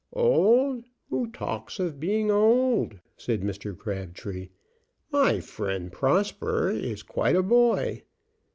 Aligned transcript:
"Old! 0.13 0.85
Who 1.11 1.27
talks 1.29 1.79
of 1.79 1.99
being 1.99 2.31
old?" 2.31 2.99
said 3.17 3.41
Mr. 3.41 3.77
Crabtree. 3.77 4.49
"My 5.11 5.39
friend 5.41 5.91
Prosper 5.91 6.71
is 6.71 7.03
quite 7.03 7.35
a 7.35 7.43
boy. 7.43 8.01